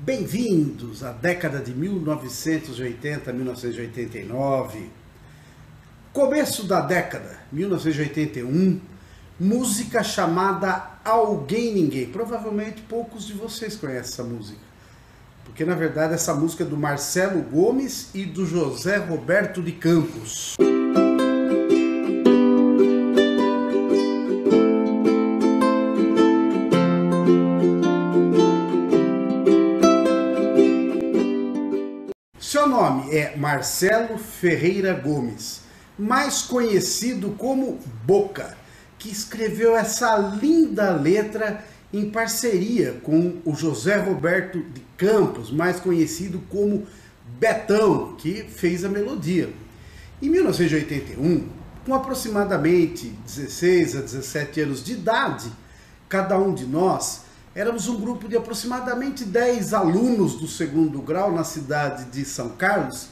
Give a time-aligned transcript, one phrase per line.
[0.00, 4.90] Bem-vindos à década de 1980 1989.
[6.12, 8.80] Começo da década, 1981,
[9.40, 12.06] música chamada Alguém Ninguém.
[12.06, 14.60] Provavelmente poucos de vocês conhecem essa música.
[15.44, 20.56] Porque na verdade essa música é do Marcelo Gomes e do José Roberto de Campos.
[32.58, 35.60] Seu nome é Marcelo Ferreira Gomes,
[35.96, 38.58] mais conhecido como Boca,
[38.98, 46.42] que escreveu essa linda letra em parceria com o José Roberto de Campos, mais conhecido
[46.50, 46.84] como
[47.38, 49.50] Betão, que fez a melodia.
[50.20, 51.46] Em 1981,
[51.86, 55.52] com aproximadamente 16 a 17 anos de idade,
[56.08, 57.20] cada um de nós
[57.54, 63.08] éramos um grupo de aproximadamente 10 alunos do segundo grau na cidade de São Carlos,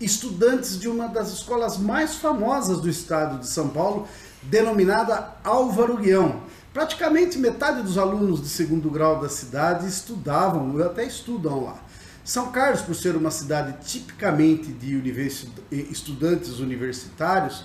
[0.00, 4.08] estudantes de uma das escolas mais famosas do estado de São Paulo,
[4.42, 6.42] denominada Álvaro Guião.
[6.72, 11.76] Praticamente metade dos alunos de segundo grau da cidade estudavam, ou até estudam lá.
[12.24, 14.94] São Carlos, por ser uma cidade tipicamente de
[15.90, 17.64] estudantes universitários,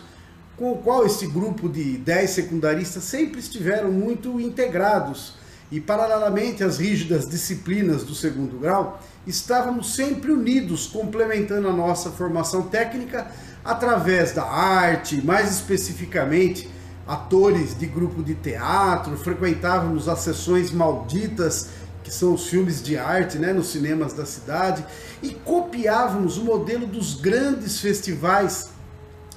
[0.57, 5.35] com o qual esse grupo de 10 secundaristas sempre estiveram muito integrados
[5.71, 12.63] e, paralelamente às rígidas disciplinas do segundo grau, estávamos sempre unidos, complementando a nossa formação
[12.63, 13.27] técnica
[13.63, 16.69] através da arte, mais especificamente
[17.07, 21.69] atores de grupo de teatro, frequentávamos as sessões malditas,
[22.03, 24.85] que são os filmes de arte, né, nos cinemas da cidade,
[25.23, 28.69] e copiávamos o modelo dos grandes festivais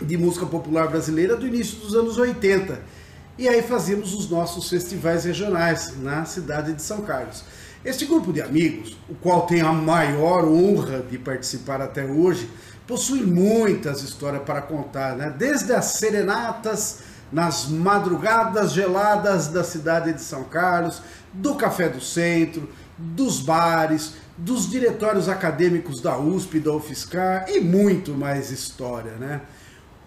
[0.01, 2.98] de música popular brasileira do início dos anos 80
[3.39, 7.45] e aí fazíamos os nossos festivais regionais na cidade de São Carlos.
[7.85, 12.51] Este grupo de amigos, o qual tenho a maior honra de participar até hoje,
[12.85, 15.33] possui muitas histórias para contar, né?
[15.39, 16.99] desde as serenatas
[17.31, 21.01] nas madrugadas geladas da cidade de São Carlos,
[21.33, 28.13] do Café do Centro, dos bares, dos diretórios acadêmicos da USP, da UFSCar e muito
[28.13, 29.43] mais história, né?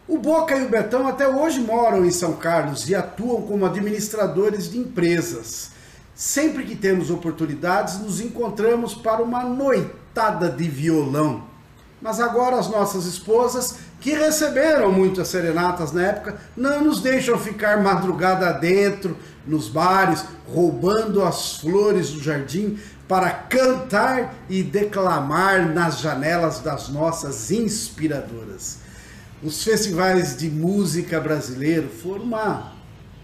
[0.07, 4.69] O Boca e o Betão até hoje moram em São Carlos e atuam como administradores
[4.69, 5.71] de empresas.
[6.15, 11.43] Sempre que temos oportunidades, nos encontramos para uma noitada de violão.
[12.01, 17.81] Mas agora as nossas esposas, que receberam muitas serenatas na época, não nos deixam ficar
[17.81, 26.59] madrugada dentro, nos bares, roubando as flores do jardim para cantar e declamar nas janelas
[26.59, 28.79] das nossas inspiradoras.
[29.43, 32.73] Os festivais de música brasileiro foram uma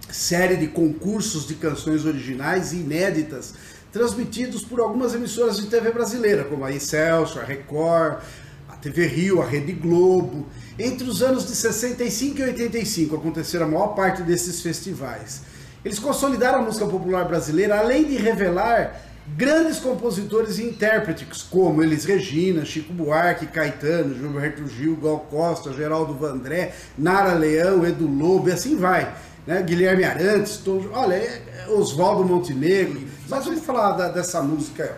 [0.09, 3.53] série de concursos de canções originais e inéditas
[3.91, 8.23] transmitidos por algumas emissoras de TV brasileira, como a Excelsior, a Record,
[8.67, 10.47] a TV Rio, a Rede Globo.
[10.79, 15.43] Entre os anos de 65 e 85 aconteceram a maior parte desses festivais.
[15.85, 18.99] Eles consolidaram a música popular brasileira, além de revelar
[19.35, 26.13] Grandes compositores e intérpretes, como Elis Regina, Chico Buarque, Caetano, Gilberto Gil, Gal Costa, Geraldo
[26.13, 29.13] Vandré, Nara Leão, Edu Lobo, e assim vai.
[29.45, 29.61] Né?
[29.61, 33.01] Guilherme Arantes, Tom, olha, é, é Oswaldo Montenegro.
[33.29, 34.97] Mas vamos falar da, dessa música.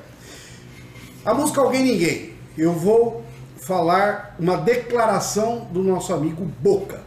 [1.25, 2.33] A música Alguém Ninguém.
[2.57, 3.23] Eu vou
[3.57, 7.01] falar uma declaração do nosso amigo Boca.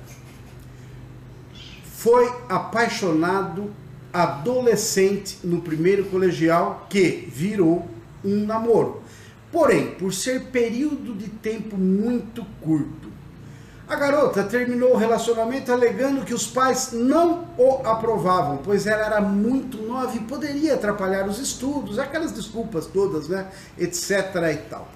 [1.85, 3.73] Foi apaixonado
[4.13, 7.89] adolescente no primeiro colegial que virou
[8.25, 9.03] um namoro.
[9.51, 13.13] Porém, por ser período de tempo muito curto,
[13.87, 19.21] a garota terminou o relacionamento alegando que os pais não o aprovavam, pois ela era
[19.21, 24.89] muito nova e poderia atrapalhar os estudos, aquelas desculpas todas, né, etc e tal.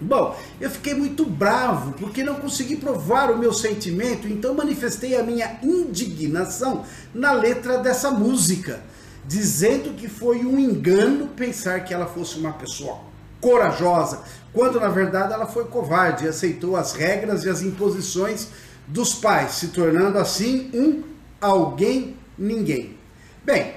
[0.00, 5.22] Bom, eu fiquei muito bravo porque não consegui provar o meu sentimento, então manifestei a
[5.22, 6.84] minha indignação
[7.14, 8.80] na letra dessa música,
[9.26, 12.98] dizendo que foi um engano pensar que ela fosse uma pessoa
[13.40, 14.22] corajosa,
[14.52, 18.48] quando na verdade ela foi covarde e aceitou as regras e as imposições
[18.86, 21.02] dos pais, se tornando assim um
[21.40, 22.96] alguém ninguém.
[23.44, 23.74] Bem,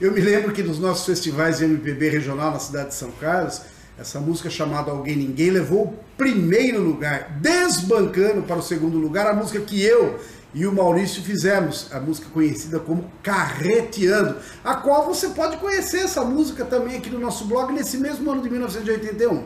[0.00, 3.62] eu me lembro que nos nossos festivais de MPB regional na cidade de São Carlos,
[3.98, 9.34] essa música chamada Alguém Ninguém levou o primeiro lugar, desbancando para o segundo lugar a
[9.34, 10.18] música que eu
[10.54, 16.24] e o Maurício fizemos, a música conhecida como Carreteando, a qual você pode conhecer essa
[16.24, 19.44] música também aqui no nosso blog nesse mesmo ano de 1981.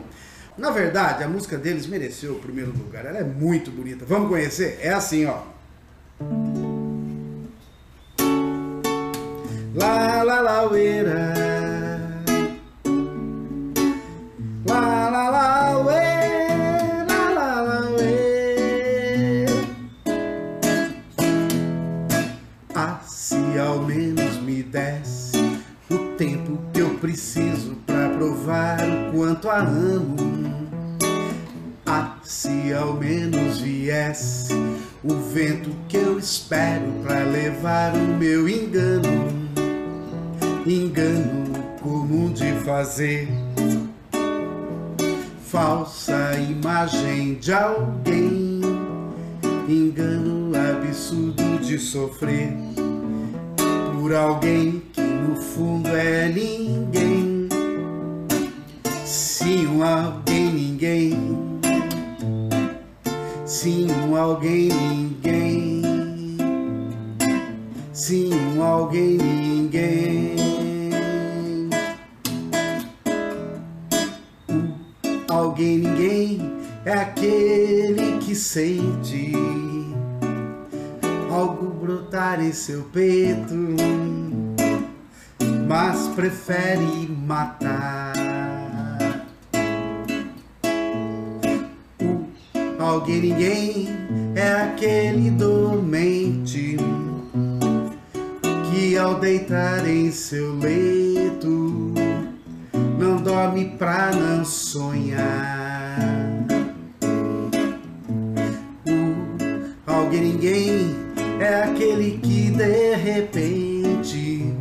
[0.57, 4.05] Na verdade, a música deles mereceu o primeiro lugar, ela é muito bonita.
[4.05, 4.79] Vamos conhecer?
[4.81, 5.39] É assim, ó.
[9.73, 11.40] La la la uera
[32.31, 34.53] se ao menos viesse
[35.03, 39.27] o vento que eu espero para levar o meu engano,
[40.65, 43.27] engano comum de fazer
[45.45, 48.61] falsa imagem de alguém,
[49.67, 52.53] engano absurdo de sofrer
[53.93, 57.49] por alguém que no fundo é ninguém.
[59.03, 61.50] Sim, um alguém, ninguém.
[63.51, 65.81] Sim, um alguém, ninguém.
[67.91, 70.35] Sim, um alguém, ninguém.
[74.49, 76.53] O alguém, ninguém
[76.85, 79.33] é aquele que sente
[81.29, 83.53] algo brotar em seu peito,
[85.67, 88.10] mas prefere matar.
[92.91, 93.87] Alguém ninguém
[94.35, 96.75] é aquele dormente
[98.69, 101.93] que ao deitar em seu leito
[102.99, 105.97] não dorme pra não sonhar.
[109.87, 110.95] O alguém ninguém
[111.39, 114.53] é aquele que de repente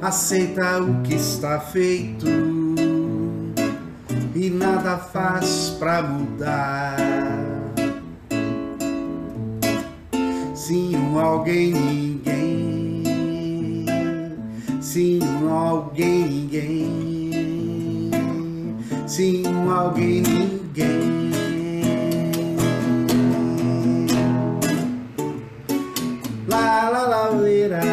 [0.00, 2.51] aceita o que está feito
[4.82, 6.96] nada faz pra mudar.
[10.54, 13.04] Sim, um alguém, ninguém.
[14.80, 16.90] Sim, um alguém, ninguém.
[19.06, 21.30] Sim, um alguém, ninguém.
[26.48, 27.84] La la la uira.
[27.84, 27.91] La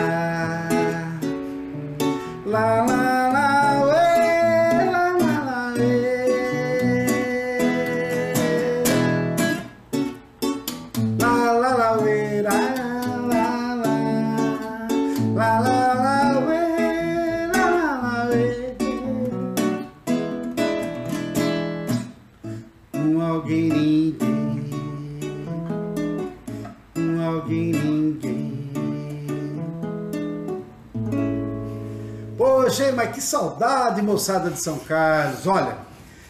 [32.69, 35.47] Poxa, mas que saudade, moçada de São Carlos.
[35.47, 35.75] Olha,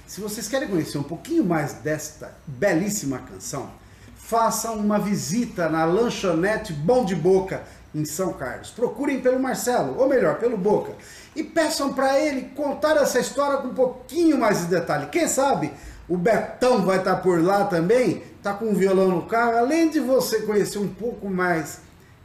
[0.08, 3.70] se vocês querem conhecer um pouquinho mais desta belíssima canção,
[4.16, 7.64] façam uma visita na lanchonete Bom de Boca
[7.94, 8.70] em São Carlos.
[8.70, 10.94] Procurem pelo Marcelo, ou melhor, pelo Boca,
[11.36, 15.08] e peçam para ele contar essa história com um pouquinho mais de detalhe.
[15.08, 15.74] Quem sabe
[16.08, 19.58] o Betão vai estar por lá também, tá com um violão no carro.
[19.58, 21.80] Além de você conhecer um pouco mais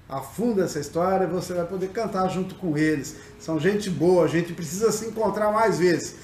[0.08, 3.16] a fundo essa história, você vai poder cantar junto com eles.
[3.38, 6.16] São gente boa, a gente precisa se encontrar mais vezes.